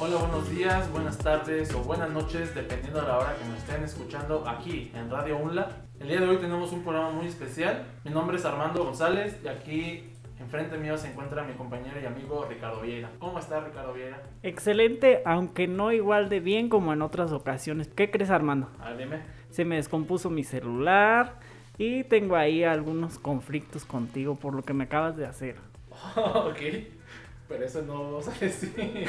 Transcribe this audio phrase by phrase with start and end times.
[0.00, 3.82] Hola, buenos días, buenas tardes o buenas noches, dependiendo de la hora que nos estén
[3.82, 5.70] escuchando aquí en Radio UNLA.
[5.98, 7.84] El día de hoy tenemos un programa muy especial.
[8.04, 10.04] Mi nombre es Armando González y aquí
[10.38, 13.10] enfrente mío se encuentra mi compañero y amigo Ricardo Vieira.
[13.18, 14.22] ¿Cómo está Ricardo Vieira?
[14.44, 17.88] Excelente, aunque no igual de bien como en otras ocasiones.
[17.88, 18.70] ¿Qué crees Armando?
[18.78, 19.22] A ver, dime.
[19.50, 21.40] Se me descompuso mi celular
[21.76, 25.56] y tengo ahí algunos conflictos contigo por lo que me acabas de hacer.
[26.14, 26.60] ok,
[27.48, 29.08] pero eso no vamos a decir.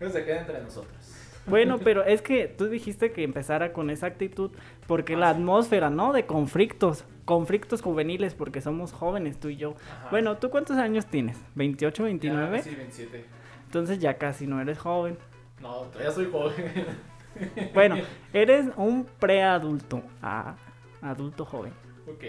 [0.00, 0.94] Eso se queda entre nosotros.
[1.46, 4.50] Bueno, pero es que tú dijiste que empezara con esa actitud
[4.88, 6.12] porque la atmósfera, ¿no?
[6.12, 9.74] De conflictos, conflictos juveniles porque somos jóvenes tú y yo.
[9.90, 10.08] Ajá.
[10.10, 11.38] Bueno, ¿tú cuántos años tienes?
[11.54, 12.56] ¿28, 29?
[12.56, 13.24] Ya, sí, 27.
[13.66, 15.18] Entonces ya casi no eres joven.
[15.60, 16.54] No, todavía soy joven.
[17.74, 17.96] Bueno,
[18.32, 20.54] eres un preadulto, ah,
[21.02, 21.74] adulto joven.
[22.06, 22.24] ok.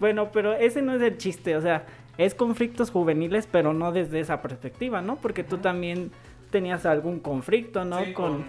[0.00, 1.86] Bueno, pero ese no es el chiste, o sea,
[2.18, 5.16] es conflictos juveniles, pero no desde esa perspectiva, ¿no?
[5.16, 6.10] Porque tú también
[6.50, 8.04] tenías algún conflicto, ¿no?
[8.04, 8.44] Sí, con...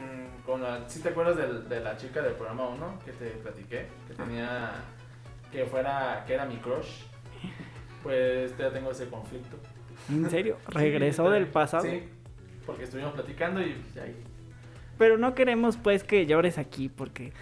[0.46, 3.86] con, la, ¿sí te acuerdas de la chica del programa 1 que te platiqué?
[4.08, 4.72] Que tenía,
[5.52, 7.04] que fuera, que era mi crush.
[8.02, 9.58] Pues ya tengo ese conflicto.
[10.10, 10.58] ¿En serio?
[10.70, 11.84] ¿Regresó del pasado?
[11.84, 12.10] Sí,
[12.66, 14.16] porque estuvimos platicando y pues, ahí.
[14.98, 17.34] Pero no queremos pues que llores aquí, porque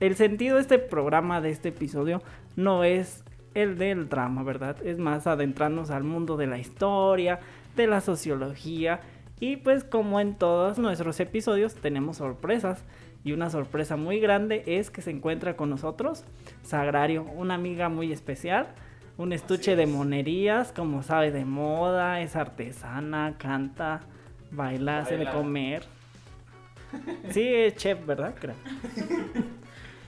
[0.00, 2.22] el sentido de este programa, de este episodio,
[2.56, 3.22] no es
[3.54, 4.76] el del drama, ¿verdad?
[4.84, 7.40] Es más adentrarnos al mundo de la historia,
[7.76, 9.00] de la sociología,
[9.40, 12.84] y pues como en todos nuestros episodios tenemos sorpresas.
[13.22, 16.24] Y una sorpresa muy grande es que se encuentra con nosotros
[16.62, 18.68] Sagrario, una amiga muy especial,
[19.18, 24.00] un estuche de monerías, como sabe de moda, es artesana, canta,
[24.50, 25.38] baila, hace de Baila.
[25.38, 25.84] comer.
[27.30, 28.34] Sí, es chef, ¿verdad?
[28.40, 28.56] Creo.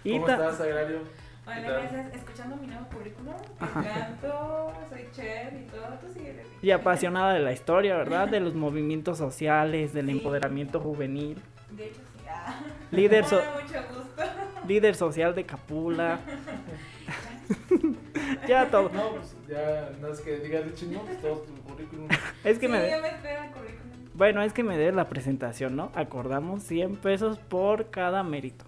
[0.02, 0.98] ¿Cómo estás, Agrario?
[1.44, 2.14] ¿Qué Hola, gracias.
[2.14, 5.98] Escuchando mi nuevo currículum, canto, soy chef y todo.
[6.00, 8.28] Tú sigue de Y apasionada de la historia, ¿verdad?
[8.28, 10.12] De los movimientos sociales, del Sí.
[10.12, 11.42] empoderamiento juvenil.
[11.70, 12.24] De hecho, sí.
[12.28, 12.60] Ah.
[12.92, 14.22] Líder, so- mucho gusto.
[14.68, 16.20] líder social de Capula.
[18.48, 18.88] ya todo.
[18.90, 22.08] No, pues ya, no es que digas de chino, pues todo tu currículum.
[22.44, 22.88] Es que sí, me...
[22.90, 23.82] yo me espero el currículum.
[24.14, 25.90] Bueno, es que me debes la presentación, ¿no?
[25.94, 28.64] Acordamos 100 pesos por cada mérito.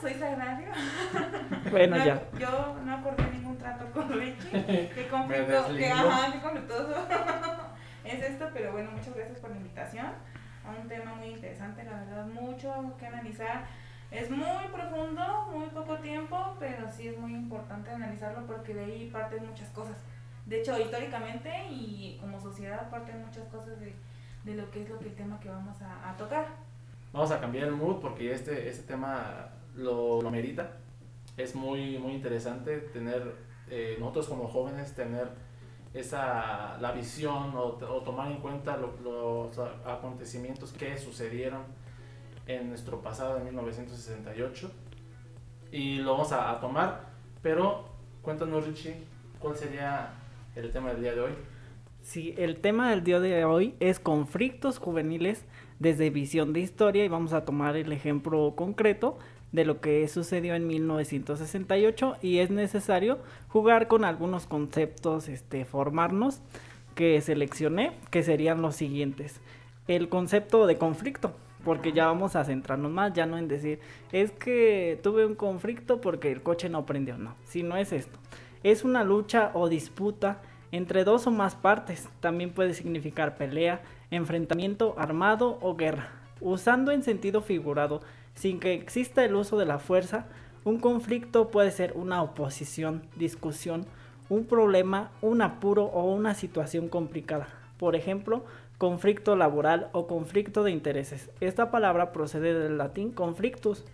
[0.00, 0.68] Soy Sagrario.
[1.70, 2.22] Bueno, No, ya.
[2.38, 4.50] Yo no acordé ningún trato con Richie.
[4.94, 6.10] Qué conflicto, que, deslindo.
[6.10, 6.94] ajá, qué conflictuoso
[8.04, 11.92] es esto, pero bueno, muchas gracias por la invitación a un tema muy interesante, la
[12.00, 13.66] verdad, mucho que analizar.
[14.10, 19.10] Es muy profundo, muy poco tiempo, pero sí es muy importante analizarlo porque de ahí
[19.12, 19.96] parten muchas cosas.
[20.46, 23.94] De hecho, históricamente y como sociedad parten muchas cosas de,
[24.44, 26.46] de lo que es lo que el tema que vamos a, a tocar.
[27.12, 30.76] Vamos a cambiar el mood porque este, este tema lo, lo merita.
[31.36, 33.34] Es muy, muy interesante tener,
[33.70, 35.28] eh, nosotros como jóvenes, tener
[35.94, 41.62] esa, la visión o, o tomar en cuenta lo- los acontecimientos que sucedieron
[42.46, 44.70] en nuestro pasado en 1968.
[45.72, 47.06] Y lo vamos a, a tomar,
[47.42, 47.84] pero
[48.22, 48.96] cuéntanos Richie,
[49.38, 50.14] ¿cuál sería
[50.56, 51.32] el tema del día de hoy?
[52.02, 55.44] Sí, el tema del día de hoy es conflictos juveniles
[55.78, 59.18] desde visión de historia y vamos a tomar el ejemplo concreto
[59.52, 66.40] de lo que sucedió en 1968 y es necesario jugar con algunos conceptos, este, formarnos
[66.94, 69.40] que seleccioné, que serían los siguientes.
[69.86, 71.32] El concepto de conflicto,
[71.64, 73.80] porque ya vamos a centrarnos más, ya no en decir,
[74.12, 78.18] es que tuve un conflicto porque el coche no prendió, no, si no es esto.
[78.62, 80.40] Es una lucha o disputa
[80.72, 82.08] entre dos o más partes.
[82.20, 86.10] También puede significar pelea, enfrentamiento armado o guerra.
[86.40, 88.00] Usando en sentido figurado,
[88.38, 90.26] sin que exista el uso de la fuerza,
[90.64, 93.84] un conflicto puede ser una oposición, discusión,
[94.28, 97.48] un problema, un apuro o una situación complicada.
[97.78, 98.44] Por ejemplo,
[98.78, 101.30] conflicto laboral o conflicto de intereses.
[101.40, 103.84] Esta palabra procede del latín conflictus.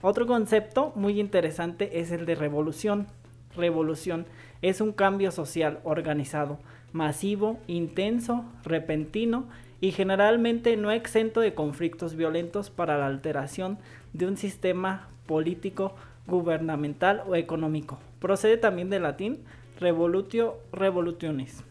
[0.00, 3.06] Otro concepto muy interesante es el de revolución.
[3.54, 4.26] Revolución
[4.62, 6.58] es un cambio social organizado,
[6.92, 9.46] masivo, intenso, repentino
[9.82, 13.78] y generalmente no exento de conflictos violentos para la alteración
[14.12, 15.96] de un sistema político,
[16.28, 17.98] gubernamental o económico.
[18.20, 19.44] Procede también del latín
[19.80, 21.64] revolutio revolutionis.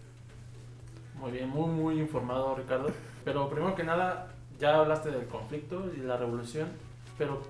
[1.21, 2.89] Muy bien, muy, muy informado, Ricardo.
[3.23, 4.27] Pero primero que nada,
[4.59, 6.67] ya hablaste del conflicto y la revolución,
[7.17, 7.41] pero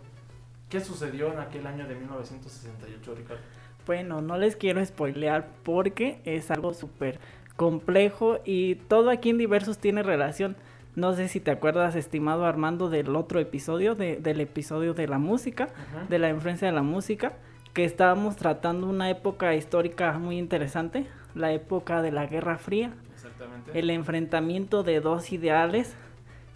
[0.69, 3.41] ¿qué sucedió en aquel año de 1968, Ricardo?
[3.87, 7.19] Bueno, no les quiero spoilear porque es algo súper
[7.55, 10.55] complejo y todo aquí en Diversos tiene relación.
[10.95, 15.19] No sé si te acuerdas, estimado Armando, del otro episodio, de- del episodio de la
[15.19, 15.69] música,
[16.09, 17.33] de la influencia de la música,
[17.73, 21.05] que estábamos tratando una época histórica muy interesante.
[21.33, 23.79] la época de la Guerra Fría, Exactamente.
[23.79, 25.95] el enfrentamiento de dos ideales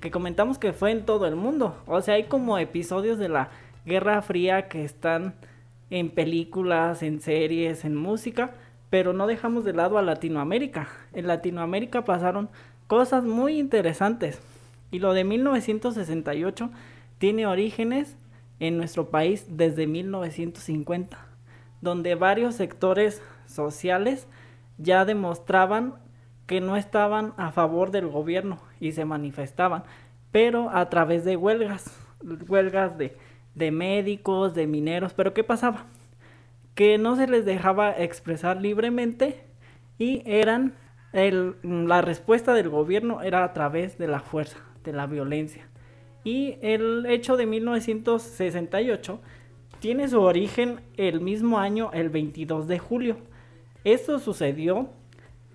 [0.02, 1.82] que comentamos que fue en todo el mundo.
[1.88, 3.52] O sea, hay como episodios de la
[3.86, 5.36] Guerra Fría que están
[5.90, 8.52] en películas, en series, en música,
[8.96, 10.88] pero no dejamos de lado a Latinoamérica.
[11.12, 12.48] En Latinoamérica pasaron
[12.88, 14.42] cosas muy interesantes.
[14.90, 16.70] Y lo de 1968
[17.18, 18.16] tiene orígenes
[18.62, 21.18] en nuestro país desde 1950,
[21.82, 24.30] donde varios sectores sociales
[24.78, 25.96] ya demostraban
[26.46, 29.84] que no estaban a favor del gobierno y se manifestaban,
[30.32, 31.94] pero a través de huelgas,
[32.48, 33.18] huelgas de,
[33.56, 35.86] de médicos, de mineros, pero ¿qué pasaba?
[36.76, 39.44] Que no se les dejaba expresar libremente
[39.98, 40.76] y eran
[41.14, 45.68] el, la respuesta del gobierno era a través de la fuerza, de la violencia.
[46.24, 49.20] Y el hecho de 1968
[49.80, 53.18] tiene su origen el mismo año, el 22 de julio.
[53.84, 54.90] Esto sucedió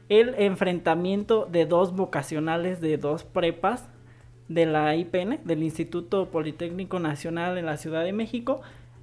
[0.08, 3.88] el enfrentamiento de dos vocacionales de dos prepas
[4.48, 8.62] de la IPN, del Instituto Politécnico Nacional en la Ciudad de México,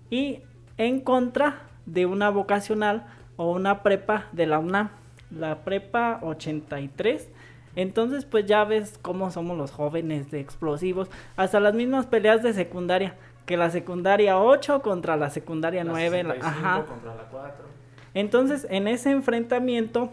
[0.10, 0.40] y
[0.78, 4.90] en contra de una vocacional o una prepa de la UNAM,
[5.32, 7.30] la prepa 83.
[7.76, 12.54] Entonces, pues ya ves cómo somos los jóvenes de explosivos, hasta las mismas peleas de
[12.54, 16.86] secundaria, que la secundaria 8 contra la secundaria La 9, la- 65 ajá.
[16.86, 17.66] contra la 4.
[18.14, 20.12] Entonces, en ese enfrentamiento,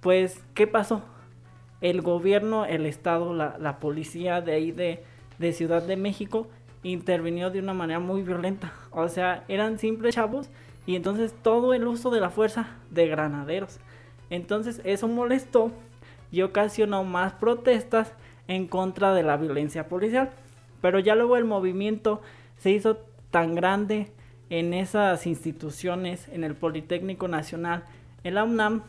[0.00, 1.02] pues, ¿qué pasó?
[1.80, 5.02] El gobierno, el Estado, la, la policía de ahí de,
[5.38, 6.46] de Ciudad de México
[6.84, 8.72] intervinió de una manera muy violenta.
[8.92, 10.48] O sea, eran simples chavos
[10.88, 13.78] y entonces todo el uso de la fuerza de granaderos.
[14.30, 15.70] Entonces eso molestó
[16.32, 18.14] y ocasionó más protestas
[18.46, 20.30] en contra de la violencia policial.
[20.80, 22.22] Pero ya luego el movimiento
[22.56, 22.96] se hizo
[23.30, 24.10] tan grande
[24.48, 27.84] en esas instituciones, en el Politécnico Nacional,
[28.24, 28.82] en la UNAM,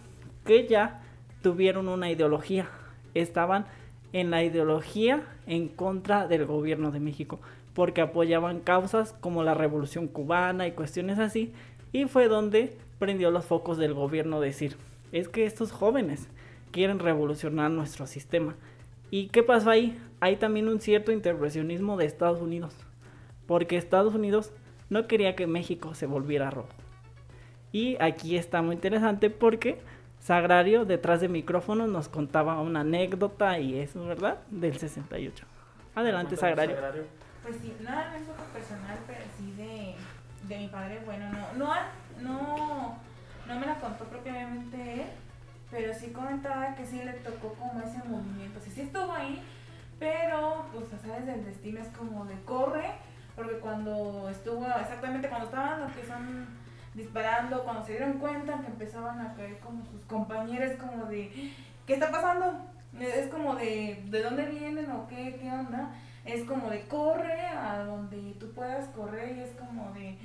[0.45, 1.01] que ya
[1.41, 2.69] tuvieron una ideología.
[3.13, 3.65] Estaban
[4.13, 7.41] en la ideología en contra del gobierno de México,
[7.73, 11.51] porque apoyaban causas como la revolución cubana y cuestiones así,
[11.91, 14.75] y fue donde prendió los focos del gobierno decir,
[15.11, 16.27] es que estos jóvenes
[16.71, 18.55] quieren revolucionar nuestro sistema.
[19.11, 19.99] ¿Y qué pasó ahí?
[20.19, 22.75] Hay también un cierto intervencionismo de Estados Unidos,
[23.47, 24.51] porque Estados Unidos
[24.89, 26.69] no quería que México se volviera rojo.
[27.71, 29.79] Y aquí está muy interesante porque
[30.19, 34.39] Sagrario detrás de micrófono nos contaba una anécdota y eso, ¿verdad?
[34.49, 35.45] Del 68.
[35.95, 37.05] Adelante, Cuéntanos, Sagrario.
[37.43, 39.53] Pues sí, nada es poco personal, pero sí
[40.49, 41.73] de, mi padre, bueno, no, no,
[42.19, 42.97] no,
[43.47, 45.05] no me la contó propiamente él,
[45.71, 49.41] pero sí comentaba que sí le tocó como ese movimiento, sí, sí estuvo ahí,
[49.99, 52.91] pero pues sabes del destino es como de corre,
[53.35, 56.47] porque cuando estuvo, exactamente cuando estaban los que son
[56.93, 61.53] disparando, cuando se dieron cuenta que empezaban a caer como sus compañeros, como de,
[61.85, 62.65] ¿qué está pasando?
[62.99, 65.91] Es como de, ¿de dónde vienen o qué, qué onda?
[66.25, 70.17] es como de corre a donde tú puedas correr y es como de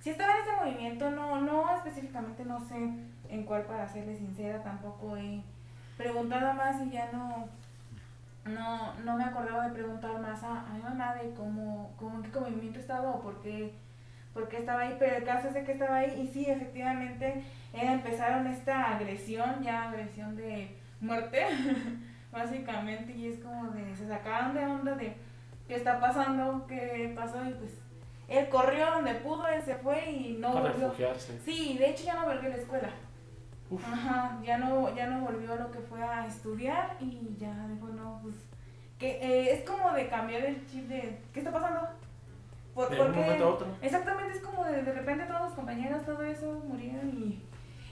[0.00, 2.76] si estaba en ese movimiento no no específicamente no sé
[3.28, 5.42] en cuál para serle sincera tampoco he
[5.96, 7.48] preguntado más y ya no
[8.44, 12.32] no no me acordaba de preguntar más a, a mi mamá de cómo, cómo en
[12.32, 13.72] qué movimiento estaba o por qué
[14.56, 18.96] estaba ahí pero el caso es de que estaba ahí y sí efectivamente empezaron esta
[18.96, 21.46] agresión ya agresión de muerte
[22.32, 25.16] básicamente y es como de se sacaron de onda de
[25.68, 27.78] qué está pasando, qué pasó y pues
[28.30, 30.86] él corrió donde pudo, él se fue y no Para volvió.
[30.88, 31.38] refugiarse.
[31.44, 32.88] Sí, de hecho ya no volvió a la escuela.
[33.68, 33.84] Uf.
[33.86, 37.86] Ajá, ya no, ya no volvió a lo que fue a estudiar y ya dijo,
[37.88, 38.34] no, pues,
[38.98, 41.88] que eh, es como de cambiar el chip de, ¿qué está pasando?
[42.74, 43.66] Por- De un momento a otro.
[43.82, 47.42] Exactamente, es como de, de repente todos los compañeros, todo eso murieron y,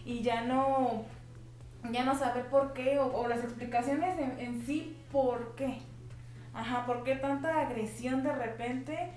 [0.04, 1.04] y ya no,
[1.90, 5.78] ya no saber por qué o, o las explicaciones en, en sí por qué.
[6.54, 9.10] Ajá, ¿por qué tanta agresión de repente?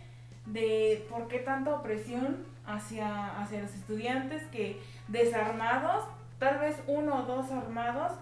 [0.46, 6.06] De por qué tanta opresión hacia, hacia los estudiantes que desarmados,
[6.40, 8.14] tal vez uno o dos armados,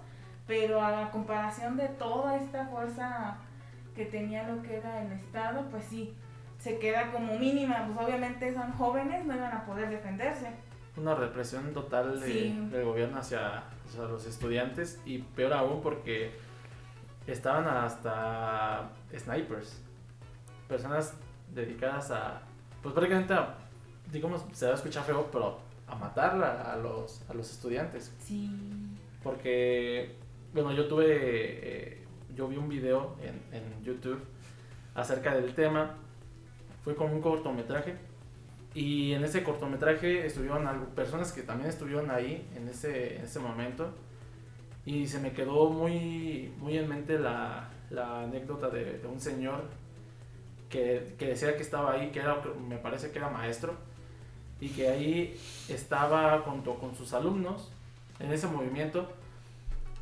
[0.47, 3.37] pero a la comparación de toda esta fuerza
[3.95, 6.13] que tenía lo que era el Estado, pues sí,
[6.57, 10.47] se queda como mínima, pues obviamente son jóvenes, no iban a poder defenderse.
[10.97, 12.67] Una represión total de- Sí.
[12.71, 16.35] del gobierno hacia, hacia los estudiantes y peor aún porque
[17.27, 19.81] estaban hasta snipers,
[20.67, 21.13] personas
[21.53, 22.41] dedicadas a,
[22.81, 23.55] pues prácticamente a,
[24.11, 28.13] digamos, se va a escuchar feo, pero a matar a, a los, a los estudiantes.
[28.19, 28.49] Sí.
[29.23, 30.15] Porque,
[30.53, 34.21] bueno, yo tuve, eh, yo vi un video en, en YouTube
[34.95, 35.95] acerca del tema,
[36.83, 37.95] fue con un cortometraje
[38.73, 43.39] y en ese cortometraje estuvieron algo, personas que también estuvieron ahí en ese, en ese
[43.39, 43.91] momento
[44.85, 49.65] Y se me quedó muy, muy en mente la, la anécdota de, de un señor
[50.69, 53.73] que, decía que estaba ahí, que era, me parece que era maestro,
[54.61, 57.71] y que ahí estaba junto con sus alumnos
[58.19, 59.09] en ese movimiento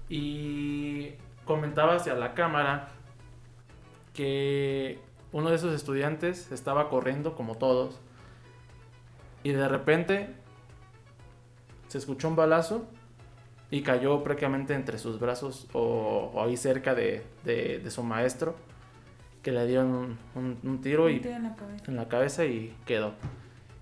[0.09, 1.11] y
[1.45, 2.89] comentaba hacia la cámara
[4.13, 4.99] que
[5.31, 7.99] uno de esos estudiantes estaba corriendo como todos
[9.43, 10.33] y de repente
[11.87, 12.85] se escuchó un balazo
[13.69, 18.55] y cayó prácticamente entre sus brazos o, ahí cerca de, de, su maestro
[19.47, 21.83] que le dieron un, un, un tiro Un y tiro en la cabeza.
[21.87, 23.13] en la cabeza y quedó.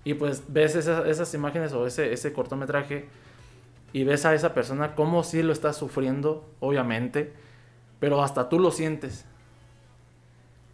[0.04, 3.08] Y pues ves esas, esas imágenes o ese, ese cortometraje
[3.92, 7.32] y ves a esa persona como si lo está sufriendo, obviamente,
[7.98, 9.24] pero hasta tú lo sientes.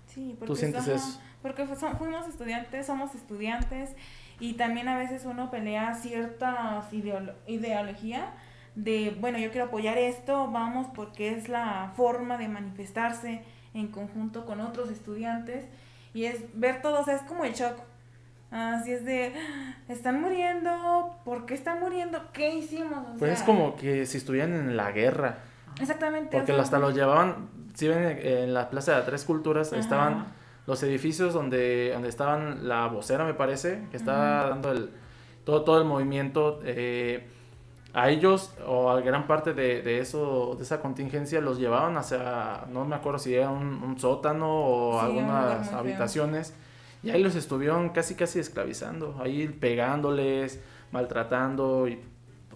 [0.08, 1.20] Sí, porque Tú sientes ajá, eso.
[1.40, 3.96] Porque fuimos estudiantes, somos estudiantes
[4.40, 8.34] y también a veces uno pelea ciertas ideolo- ideología
[8.74, 13.42] de, bueno, yo quiero apoyar esto, vamos, porque es la forma de manifestarse
[13.74, 15.64] en conjunto con otros estudiantes
[16.14, 17.76] y es ver todo, o sea, es como el shock.
[18.50, 19.32] Así es de,
[19.88, 22.20] están muriendo, ¿por qué están muriendo?
[22.34, 22.98] ¿Qué hicimos?
[23.14, 25.38] O Pues es como que si estuvieran en la guerra,
[25.80, 26.36] Exactamente.
[26.36, 29.80] porque hasta los llevaban, si ven en la Plaza de las Tres Culturas, ajá.
[29.80, 30.26] estaban
[30.66, 34.90] los edificios donde, donde estaban la vocera, me parece, que estaba dando el,
[35.44, 36.60] todo, todo el movimiento.
[36.64, 37.26] eh,
[37.94, 42.64] a ellos o a gran parte de, de eso, de esa contingencia, los llevaban hacia,
[42.70, 45.78] no me acuerdo si era un, un sótano o Sí, algunas feo.
[45.78, 46.54] habitaciones.
[47.02, 50.60] Y ahí los estuvieron casi, casi esclavizando, ahí pegándoles,
[50.92, 52.00] maltratando, y,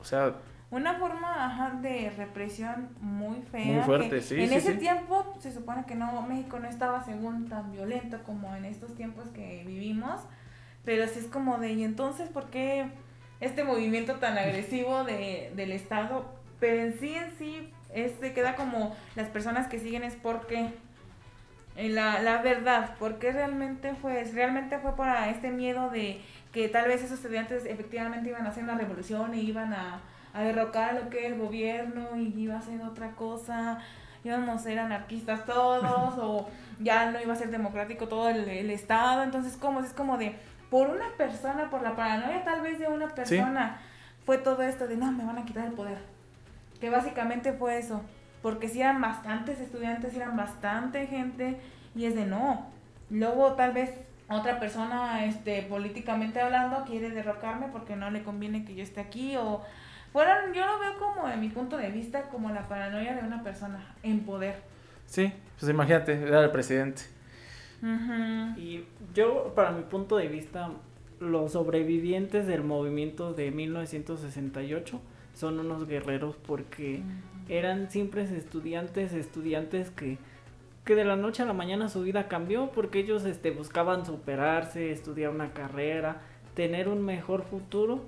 [0.00, 0.36] o sea,
[0.70, 3.64] Una forma ajá, de represión muy fea.
[3.64, 4.78] Muy fuerte, que sí, En sí, ese sí.
[4.78, 9.28] tiempo se supone que no, México no estaba según tan violento como en estos tiempos
[9.30, 10.20] que vivimos.
[10.84, 12.90] Pero sí es como de, ¿y entonces por qué
[13.40, 16.24] este movimiento tan agresivo de, del Estado?
[16.60, 20.70] Pero en sí, en sí, es, se queda como las personas que siguen es porque
[21.76, 26.20] eh, la, la verdad, porque realmente fue, realmente fue para este miedo de
[26.52, 30.00] que tal vez esos estudiantes efectivamente iban a hacer una revolución y iban a,
[30.32, 33.78] a derrocar lo que es el gobierno y iba a ser otra cosa,
[34.24, 36.48] íbamos a ser anarquistas todos o
[36.80, 40.34] ya no iba a ser democrático todo el, el estado, entonces como es como de
[40.70, 43.78] por una persona, por la paranoia tal vez de una persona,
[44.24, 45.98] fue todo esto de no, me van a quitar el poder,
[46.80, 48.02] que básicamente fue eso,
[48.42, 51.60] porque si eran bastantes estudiantes, sí eran bastante gente
[51.94, 52.66] y es de no,
[53.10, 53.90] luego tal vez
[54.28, 59.36] otra persona este políticamente hablando quiere derrocarme porque no le conviene que yo esté aquí
[59.36, 59.62] o
[60.12, 63.42] fueron yo lo veo como de mi punto de vista como la paranoia de una
[63.42, 64.56] persona en poder.
[65.06, 67.02] Sí, pues imagínate, era el presidente.
[68.56, 70.70] Y yo, para mi punto de vista,
[71.20, 75.00] los sobrevivientes del movimiento de 1968
[75.34, 77.02] son unos guerreros porque
[77.48, 80.18] eran simples estudiantes, estudiantes que,
[80.84, 84.90] que de la noche a la mañana su vida cambió porque ellos este, buscaban superarse,
[84.90, 86.22] estudiar una carrera,
[86.54, 88.04] tener un mejor futuro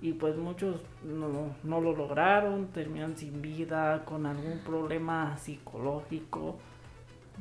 [0.00, 6.58] y pues muchos no, no lo lograron, terminan sin vida, con algún problema psicológico.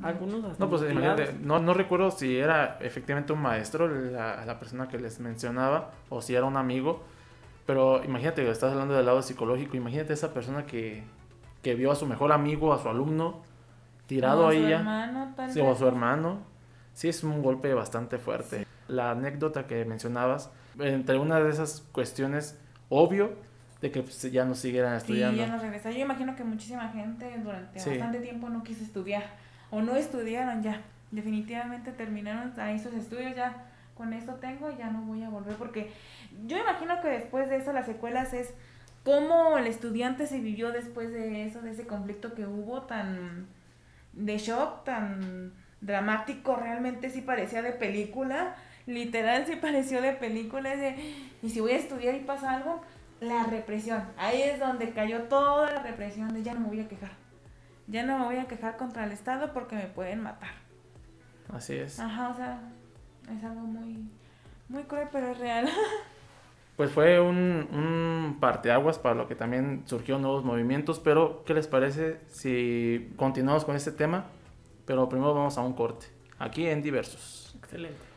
[0.02, 4.60] Algunos hasta No, pues imagínate, no, no recuerdo si era efectivamente un maestro la, la
[4.60, 7.04] persona que les mencionaba o si era un amigo,
[7.66, 11.04] pero imagínate, estás hablando del lado psicológico, imagínate esa persona que,
[11.62, 13.42] que vio a su mejor amigo, a su alumno,
[14.08, 16.40] tirado ahí ya, sí, o a su hermano,
[16.94, 18.66] sí es un golpe bastante fuerte.
[18.88, 22.60] La anécdota que mencionabas, entre una de esas cuestiones,
[22.90, 23.32] obvio,
[23.82, 25.38] de que pues, ya no siguieran Sí, estudiando.
[25.38, 25.92] ya no regresa.
[25.92, 27.92] Yo imagino que muchísima gente durante Sí.
[27.92, 29.24] bastante tiempo no quiso estudiar
[29.74, 30.82] o no estudiaron ya.
[31.10, 33.66] Definitivamente terminaron ahí sus estudios ya.
[33.96, 35.92] Con esto tengo y ya no voy a volver porque
[36.46, 38.54] yo imagino que después de eso las secuelas es
[39.04, 43.48] cómo el estudiante se vivió después de eso, de ese conflicto que hubo tan
[44.14, 50.74] de shock, tan dramático, realmente sí parecía de película, literal sí pareció de película,
[51.42, 52.82] y si voy a estudiar y pasa algo,
[53.20, 56.88] la represión, ahí es donde cayó toda la represión de ya no me voy a
[56.88, 57.12] quejar,
[57.88, 60.52] ya no me voy a quejar contra el Estado porque me pueden matar.
[61.54, 62.00] Así es.
[62.00, 62.62] Ajá, o sea,
[63.36, 64.10] es algo muy,
[64.70, 65.70] muy cruel, pero es real.
[66.76, 71.68] Pues fue un, un parteaguas para lo que también surgió nuevos movimientos, pero ¿qué les
[71.68, 74.26] parece si continuamos con este tema?
[74.88, 76.08] Pero primero vamos a un corte,
[76.40, 77.56] aquí en Diversos.
[77.60, 78.13] Excelente.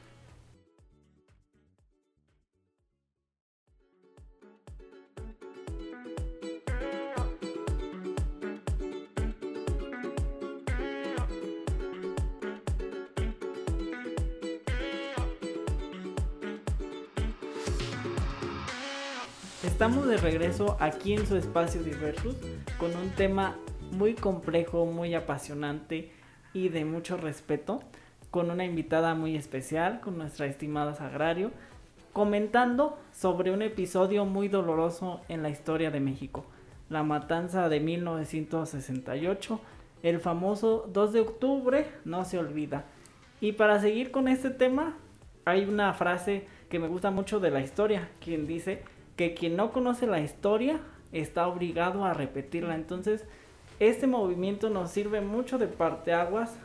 [19.77, 22.35] Estamos de regreso aquí en su espacio Diversus
[22.79, 23.59] con un tema
[23.93, 26.13] muy complejo, muy apasionante
[26.55, 27.83] y de mucho respeto,
[28.31, 31.51] con una invitada muy especial, con nuestra estimada Sagrario,
[32.15, 36.47] comentando sobre un episodio muy doloroso en la historia de México,
[36.89, 39.61] la matanza de 1968,
[40.03, 42.87] el famoso 2 de octubre no se olvida.
[43.43, 44.97] Y para seguir con este tema,
[45.45, 49.73] hay una frase que me gusta mucho de la historia, quien dice que quien no
[49.73, 50.81] conoce la historia
[51.13, 52.75] está obligado a repetirla.
[52.75, 53.25] Entonces,
[53.81, 56.57] este movimiento nos sirve mucho de parteaguas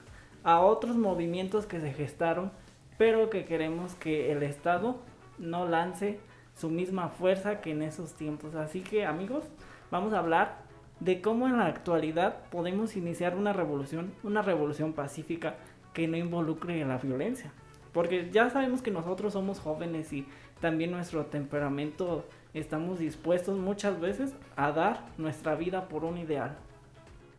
[0.43, 2.51] a otros movimientos que se gestaron,
[2.97, 4.97] pero que queremos que el Estado
[5.37, 6.19] no lance
[6.55, 8.55] su misma fuerza que en esos tiempos.
[8.55, 9.45] Así que, amigos,
[9.89, 10.59] vamos a hablar
[10.99, 15.55] de cómo en la actualidad podemos iniciar una revolución, una revolución pacífica
[15.93, 17.51] que no involucre la violencia.
[17.91, 20.25] Porque ya sabemos que nosotros somos jóvenes y
[20.61, 26.57] también nuestro temperamento estamos dispuestos muchas veces a dar nuestra vida por un ideal.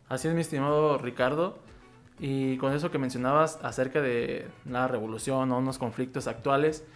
[0.08, 1.58] Así es, mi estimado Ricardo.
[2.18, 6.86] Y con eso que mencionabas acerca de la revolución o unos conflictos actuales,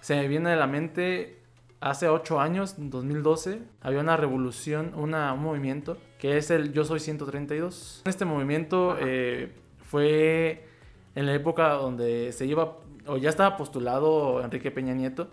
[0.00, 1.40] se me viene a la mente
[1.80, 6.84] hace ocho años, en 2012, había una revolución, una, un movimiento que es el Yo
[6.84, 8.02] Soy 132.
[8.04, 9.52] Este movimiento eh,
[9.82, 10.66] fue
[11.14, 15.28] en la época donde se iba, o ya estaba postulado Enrique Peña Nieto,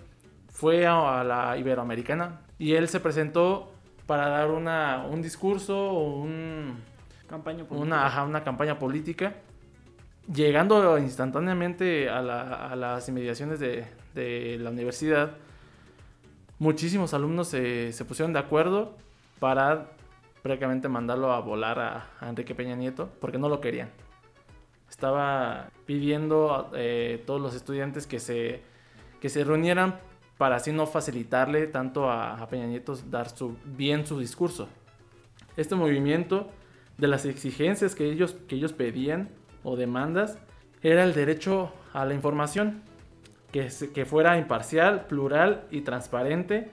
[0.53, 3.73] fue a, la Iberoamericana y él se presentó
[4.07, 6.77] para dar una, un discurso o un,
[7.27, 7.65] campaña.
[7.69, 9.35] Una, una campaña política,
[10.33, 15.31] llegando instantáneamente a, la, a las inmediaciones de, de, la universidad.
[16.59, 18.95] Muchísimos alumnos se, se, pusieron de acuerdo
[19.39, 19.91] para
[20.41, 23.89] prácticamente mandarlo a volar a, a Enrique Peña Nieto porque no lo querían
[24.93, 28.61] estaba pidiendo a eh, todos los estudiantes que se,
[29.19, 29.99] que se reunieran
[30.37, 33.27] para así no facilitarle tanto a, Peña Nieto dar
[33.65, 34.67] bien su discurso.
[35.55, 36.49] Este movimiento
[36.97, 39.29] de las exigencias que ellos, que ellos pedían
[39.63, 40.39] o demandas
[40.81, 42.81] era el derecho a la información,
[43.51, 46.71] que, que fuera imparcial, plural y transparente,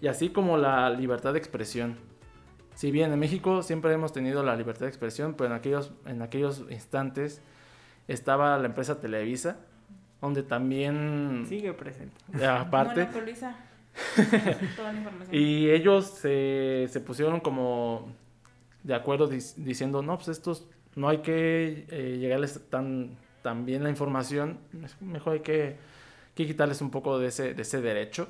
[0.00, 1.96] y así como la libertad de expresión.
[2.74, 6.20] Si bien en México siempre hemos tenido la libertad de expresión, pero en aquellos, en
[6.20, 7.40] aquellos instantes
[8.06, 9.56] estaba la empresa Televisa,
[10.20, 11.44] donde también...
[11.48, 12.16] Sigue presente.
[12.46, 13.08] Aparte...
[15.32, 18.12] y ellos se, se, pusieron como
[18.82, 23.90] de acuerdo diciendo, no, pues estos no hay que eh, llegarles tan, tan bien la
[23.90, 24.58] información,
[25.00, 25.76] mejor hay que,
[26.34, 28.28] que quitarles un poco de ese, de ese derecho.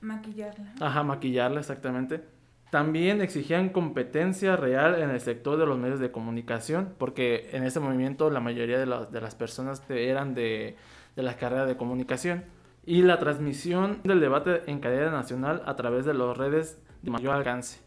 [0.00, 0.74] Maquillarla.
[0.80, 2.22] Ajá, maquillarla, exactamente.
[2.70, 7.78] También exigían competencia real en el sector de los medios de comunicación, porque en ese
[7.78, 10.76] movimiento la mayoría de, de las personas eran de,
[11.16, 12.44] de la carrera de comunicación.
[12.86, 17.34] Y la transmisión del debate en cadena nacional a través de las redes de mayor
[17.34, 17.80] alcance.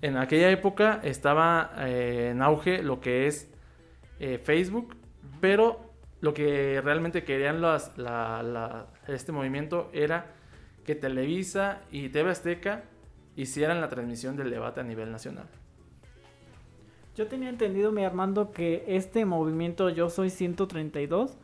[0.00, 3.50] En aquella época estaba eh, en auge lo que es
[4.20, 4.96] eh, Facebook,
[5.40, 10.26] pero lo que realmente querían las, la, la, este movimiento era
[10.84, 12.84] que Televisa y TV Azteca
[13.36, 15.46] hicieran la transmisión del debate a nivel nacional.
[17.16, 21.36] Yo tenía entendido, mi Armando, que este movimiento Yo Soy 132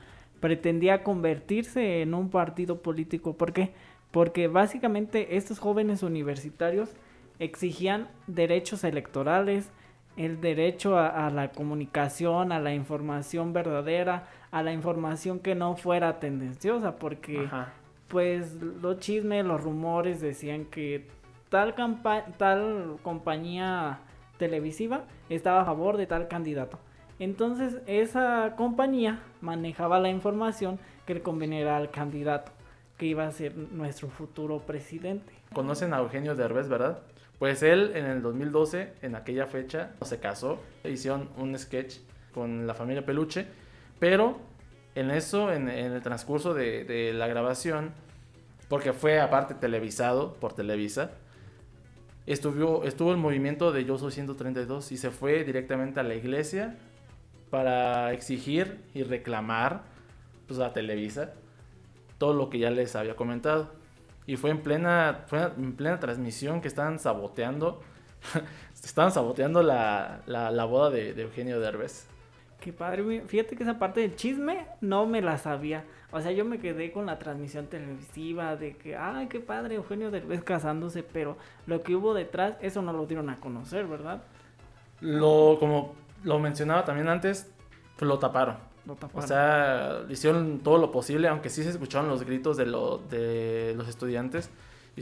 [0.44, 3.34] pretendía convertirse en un partido político.
[3.34, 3.72] ¿Por qué?
[4.10, 6.90] Porque básicamente estos jóvenes universitarios
[7.38, 9.70] exigían derechos electorales,
[10.18, 15.76] el derecho a, a, la comunicación, a la información verdadera, a la información que no
[15.76, 17.72] fuera tendenciosa, porque Ajá.
[18.08, 21.06] pues los chismes, los rumores decían que
[21.48, 21.74] tal,
[22.36, 24.00] tal compañía
[24.36, 26.78] televisiva estaba a favor de tal candidato.
[27.18, 32.52] Entonces esa compañía manejaba la información que le conveniera al candidato
[32.98, 35.32] que iba a ser nuestro futuro presidente.
[35.52, 37.00] Conocen a Eugenio Derbez, ¿verdad?
[37.38, 41.96] Pues él en el 2012, en aquella fecha, se casó, hicieron un sketch
[42.32, 43.46] con la familia Peluche,
[43.98, 44.38] pero
[44.94, 47.92] en eso, en, el transcurso de, de la grabación,
[48.68, 51.10] porque fue aparte televisado por Televisa,
[52.26, 56.76] estuvo, estuvo el movimiento de Yo Soy 132 y se fue directamente a la iglesia
[57.50, 59.82] para exigir y reclamar
[60.46, 61.34] pues, a Televisa
[62.18, 63.70] todo lo que ya les había comentado.
[64.26, 67.82] Y fue en plena, fue en plena transmisión que estaban saboteando,
[68.82, 72.06] estaban saboteando la, la, la boda de, de, Eugenio Derbez.
[72.60, 75.84] Qué padre, fíjate que esa parte del chisme no me la sabía.
[76.10, 80.10] O sea, yo me quedé con la transmisión televisiva de que, ay, qué padre, Eugenio
[80.10, 84.22] Derbez casándose, pero lo que hubo detrás, eso no lo dieron a conocer, ¿verdad?
[85.00, 87.50] Lo, como lo mencionaba también antes,
[87.96, 88.56] pues lo taparon.
[88.86, 89.24] Lo taparon.
[89.24, 93.74] O sea, hicieron todo lo posible, aunque sí se escucharon los gritos de, lo, de
[93.76, 94.50] los estudiantes,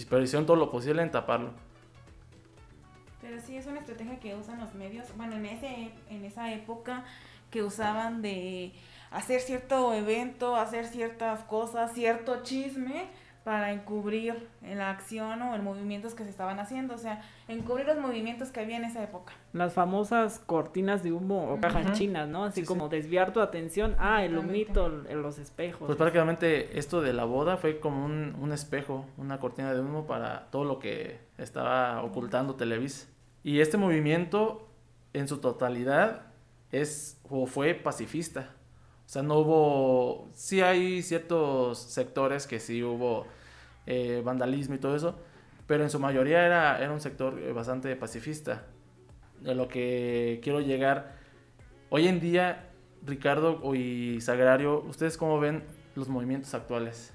[0.08, 1.50] pero hicieron todo lo posible en taparlo.
[3.20, 7.04] Pero sí es una estrategia que usan los medios, bueno, en, ese, en esa época
[7.50, 8.72] que usaban de
[9.10, 13.06] hacer cierto evento, hacer ciertas cosas, cierto chisme
[13.44, 17.98] para encubrir la acción o el movimientos que se estaban haciendo, o sea, encubrir los
[17.98, 19.32] movimientos que había en esa época.
[19.52, 22.44] Las famosas cortinas de humo o cajas chinas, ¿no?
[22.44, 25.86] Así como desviar tu atención, ah, el humito, en los espejos.
[25.86, 30.06] Pues prácticamente esto de la boda fue como un, un espejo, una cortina de humo
[30.06, 33.08] para todo lo que estaba ocultando Televisa.
[33.42, 34.68] Y este movimiento
[35.12, 36.22] en su totalidad
[36.70, 38.50] es o fue pacifista.
[39.12, 43.26] O sea, no hubo, sí hay ciertos sectores que sí hubo
[43.84, 45.18] eh, vandalismo y todo eso,
[45.66, 48.64] pero en su mayoría era, era un sector eh, bastante pacifista.
[49.42, 51.16] De lo que quiero llegar,
[51.90, 52.70] hoy en día,
[53.04, 55.62] Ricardo y Sagrario, ¿ustedes cómo ven
[55.94, 57.12] los movimientos actuales?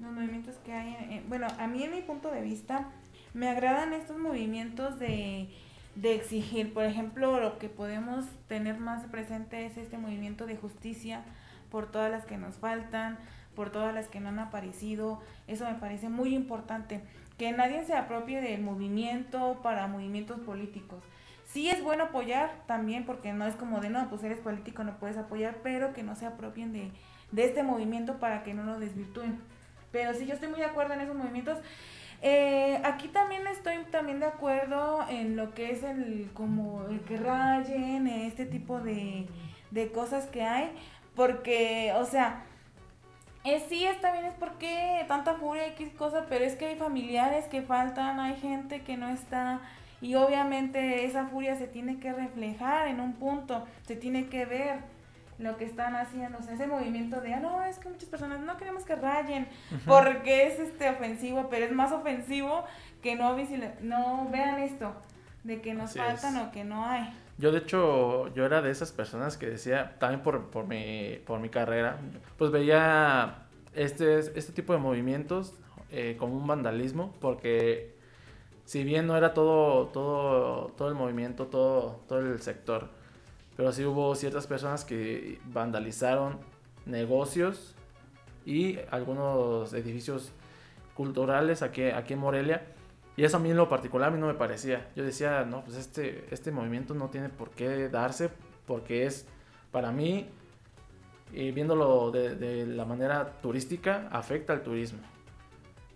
[0.00, 2.90] Los movimientos que hay, bueno, a mí en mi punto de vista,
[3.34, 5.48] me agradan estos movimientos de
[5.94, 6.72] de exigir.
[6.72, 11.22] Por ejemplo, lo que podemos tener más presente es este movimiento de justicia
[11.70, 13.18] por todas las que nos faltan,
[13.54, 15.20] por todas las que no han aparecido.
[15.46, 17.02] Eso me parece muy importante.
[17.38, 21.02] Que nadie se apropie del movimiento para movimientos políticos.
[21.46, 24.98] Sí es bueno apoyar también, porque no es como de, no, pues eres político, no
[24.98, 26.92] puedes apoyar, pero que no se apropien de,
[27.32, 29.40] de este movimiento para que no lo desvirtúen.
[29.90, 31.58] Pero sí, yo estoy muy de acuerdo en esos movimientos.
[32.22, 37.16] Eh, aquí también estoy también de acuerdo en lo que es el como el que
[37.16, 39.26] rayen, este tipo de,
[39.70, 40.70] de cosas que hay,
[41.14, 42.44] porque, o sea,
[43.44, 47.46] eh, sí está bien, es porque tanta furia, X cosa, pero es que hay familiares
[47.46, 49.60] que faltan, hay gente que no está,
[50.02, 54.80] y obviamente esa furia se tiene que reflejar en un punto, se tiene que ver
[55.40, 58.40] lo que están haciendo, o sea, ese movimiento de, ah, no, es que muchas personas
[58.40, 59.48] no queremos que rayen,
[59.86, 62.64] porque es este ofensivo, pero es más ofensivo
[63.02, 63.36] que no,
[63.80, 64.94] no vean esto,
[65.42, 67.12] de que nos faltan o que no hay.
[67.38, 71.40] Yo, de hecho, yo era de esas personas que decía, también por, por, mi, por
[71.40, 71.96] mi carrera,
[72.36, 75.54] pues veía este, este tipo de movimientos
[75.90, 77.96] eh, como un vandalismo, porque
[78.66, 82.90] si bien no era todo, todo, todo el movimiento, todo, todo el sector,
[83.60, 86.38] pero sí hubo ciertas personas que vandalizaron
[86.86, 87.74] negocios
[88.46, 90.32] y algunos edificios
[90.94, 92.62] culturales aquí, aquí en Morelia.
[93.18, 94.88] Y eso a mí en lo particular a mí no me parecía.
[94.96, 98.30] Yo decía, no, pues este, este movimiento no tiene por qué darse
[98.66, 99.26] porque es,
[99.70, 100.30] para mí,
[101.30, 105.00] y viéndolo de, la manera turística, afecta al turismo.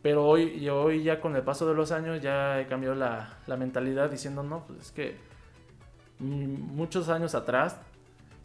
[0.02, 3.56] Pero hoy, hoy ya con el paso de los años ya he cambiado la, la
[3.56, 5.33] mentalidad diciendo, no, pues es que
[6.18, 7.78] muchos años atrás,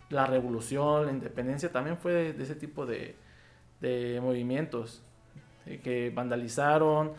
[0.10, 3.16] la revolución, la independencia también fue de, ese tipo de,
[3.80, 5.04] de movimientos
[5.66, 7.14] eh, que vandalizaron,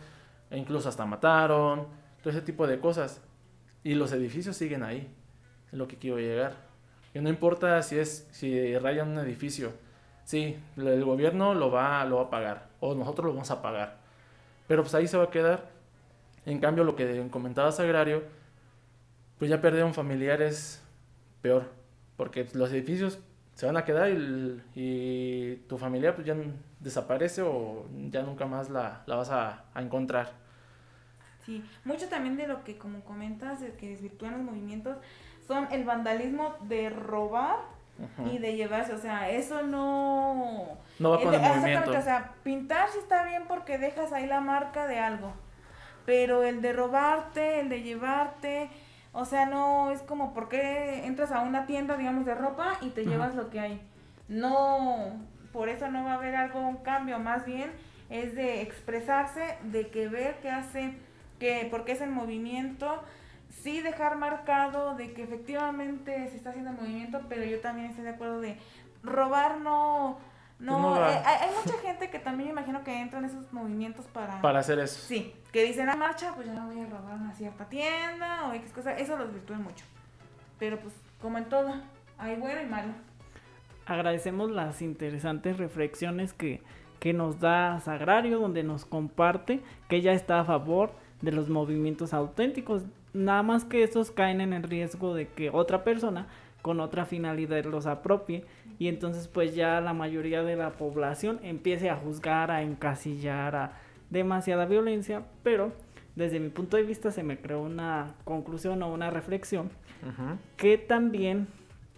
[0.49, 1.87] e incluso hasta mataron,
[2.21, 3.21] todo ese tipo de cosas.
[3.83, 5.09] Y los edificios siguen ahí,
[5.71, 6.55] es lo que quiero llegar.
[7.13, 9.73] Y no importa si es si rayan un edificio,
[10.23, 13.97] sí, el gobierno lo va, lo va a pagar, o nosotros lo vamos a pagar.
[14.67, 15.69] Pero pues ahí se va a quedar.
[16.45, 18.23] En cambio, lo que comentabas, Agrario,
[19.41, 20.83] pues ya perdieron familiares
[21.41, 21.71] peor,
[22.15, 23.17] porque los edificios
[23.55, 26.35] se van a quedar y, tu familia pues ya
[26.79, 30.33] desaparece o ya nunca más la, vas a, encontrar.
[31.43, 34.97] Sí, mucho también de lo que como comentas, de que desvirtúan los movimientos,
[35.47, 37.61] son el vandalismo de robar
[38.31, 40.77] y de llevarse, o sea, eso no...
[40.99, 41.89] No va con el, movimiento.
[41.89, 45.33] O sea, pintar sí está bien porque dejas ahí la marca de algo,
[46.05, 48.69] pero el de robarte, el de llevarte
[49.13, 53.05] o sea, no es como porque entras a una tienda, digamos, de ropa y te
[53.05, 53.81] llevas lo que hay.
[54.27, 55.13] No,
[55.51, 57.71] por eso no va a haber algo, un cambio, más bien
[58.09, 60.97] es de expresarse, de que ver qué hace,
[61.39, 63.01] que porque es el movimiento,
[63.49, 68.03] sí dejar marcado de que efectivamente se está haciendo el movimiento, pero yo también estoy
[68.03, 68.57] de acuerdo de
[69.01, 70.17] robar no
[70.61, 74.39] no, eh, hay, mucha gente que también me imagino que entra en esos movimientos para...
[74.41, 75.01] Para hacer eso.
[75.07, 78.47] Sí, que dicen, a ah, marcha, pues ya no voy a robar una cierta tienda
[78.47, 78.95] o X cosa.
[78.95, 79.83] Eso los virtúen mucho.
[80.59, 81.73] Pero pues, como en todo,
[82.19, 82.93] hay bueno y malo.
[83.87, 86.61] Agradecemos las interesantes reflexiones que,
[86.99, 92.13] que nos da Sagrario, donde nos comparte que ella está a favor de los movimientos
[92.13, 92.83] auténticos.
[93.13, 96.27] Nada más que estos caen en el riesgo de que otra persona
[96.61, 98.45] con otra finalidad los apropie
[98.79, 103.73] y entonces pues ya la mayoría de la población empiece a juzgar, a encasillar, a
[104.09, 105.71] demasiada violencia, pero
[106.15, 109.69] desde mi punto de vista se me creó una conclusión o una reflexión
[110.57, 111.47] que también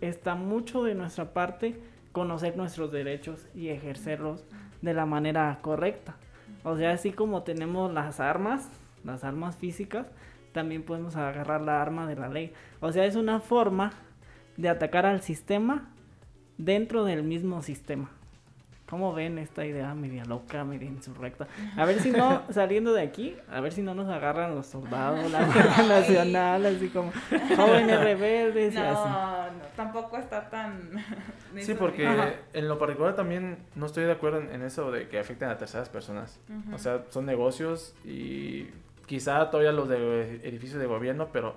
[0.01, 1.79] está mucho de nuestra parte
[2.11, 4.43] conocer nuestros derechos y ejercerlos
[4.81, 6.15] de la manera correcta.
[6.63, 8.69] O sea, así como tenemos las armas,
[9.03, 10.07] las armas físicas,
[10.51, 12.53] también podemos agarrar la arma de la ley.
[12.79, 13.93] O sea, es una forma
[14.57, 15.89] de atacar al sistema
[16.57, 18.09] dentro del mismo sistema.
[18.89, 21.47] ¿Cómo ven esta idea media loca, media insurrecta?
[21.77, 25.31] A ver si no, saliendo de aquí, a ver si no nos agarran los soldados,
[25.31, 27.11] la Guardia Nacional, así como
[27.55, 29.09] jóvenes rebeldes y No, así.
[29.09, 31.03] no, tampoco está tan...
[31.57, 32.33] Sí, porque Ajá.
[32.51, 35.89] en lo particular también no estoy de acuerdo en, eso de que afecten a terceras
[35.89, 36.39] personas.
[36.47, 36.75] Ujú.
[36.75, 38.67] O sea, son negocios y
[39.07, 41.55] quizá todavía los de edificios de gobierno, pero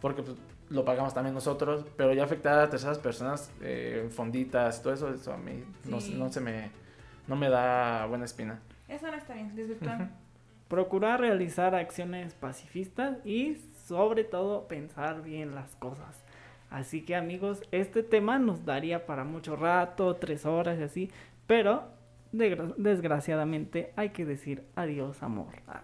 [0.00, 0.36] porque pues,
[0.70, 5.32] lo pagamos también nosotros, pero ya afectar a terceras personas, eh, fonditas, todo eso, eso
[5.32, 6.14] a mí no, Sí.
[6.16, 6.70] no se me,
[7.26, 8.60] no me da buena espina.
[8.88, 10.04] Eso no está bien, desvirtuando.
[10.04, 10.12] Ujú.
[10.68, 13.56] Procurar realizar acciones pacifistas y
[13.86, 16.24] sobre todo pensar bien las cosas.
[16.70, 21.10] Así que amigos, este tema nos daría para mucho rato, tres horas y así,
[21.48, 21.88] pero
[22.76, 25.48] desgraciadamente hay que decir adiós amor.
[25.66, 25.82] Ah.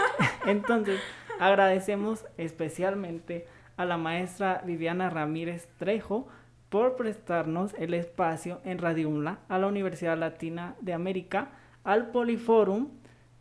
[0.46, 1.00] Entonces,
[1.40, 3.46] agradecemos especialmente
[3.78, 6.28] a la maestra Viviana Ramírez Trejo
[6.68, 11.48] por prestarnos el espacio en Radio UNLA, a la Universidad Latina de América,
[11.84, 12.88] al Poliforum,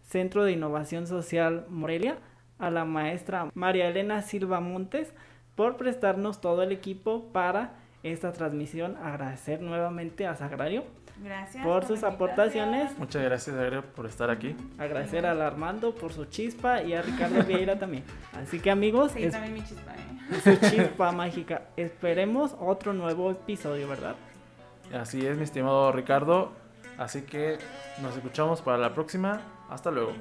[0.04, 2.20] Centro de Innovación Social Morelia,
[2.60, 5.12] a la maestra María Elena Silva Montes
[5.56, 7.74] por prestarnos todo el equipo para
[8.04, 8.96] esta transmisión.
[8.98, 10.86] Agradecer nuevamente a Sagrario,
[11.24, 11.64] Gracias.
[11.66, 12.98] Por sus aportaciones.
[12.98, 14.56] Muchas gracias, Adrián, por estar aquí.
[14.78, 18.04] agradecer al Armando por su chispa y a Ricardo Vieira también.
[18.34, 20.40] Así que amigos, Sí, es- también mi chispa, ¿eh?
[20.44, 21.64] su chispa mágica.
[21.76, 24.16] Esperemos otro nuevo episodio, ¿verdad?
[24.94, 26.52] Así es, mi estimado Ricardo.
[26.98, 27.58] Así que
[28.02, 29.42] nos escuchamos para la próxima.
[29.70, 30.14] Hasta luego.